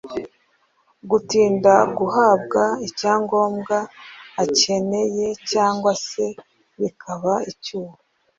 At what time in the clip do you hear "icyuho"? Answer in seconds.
7.51-7.93